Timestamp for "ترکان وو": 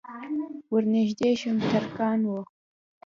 1.71-2.39